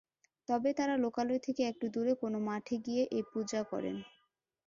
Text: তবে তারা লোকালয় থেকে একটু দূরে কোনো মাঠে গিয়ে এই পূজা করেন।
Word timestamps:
তবে 0.47 0.69
তারা 0.79 0.95
লোকালয় 1.03 1.41
থেকে 1.45 1.61
একটু 1.71 1.85
দূরে 1.93 2.13
কোনো 2.21 2.37
মাঠে 2.47 2.75
গিয়ে 2.85 3.03
এই 3.11 3.23
পূজা 3.31 3.61
করেন। 3.71 3.95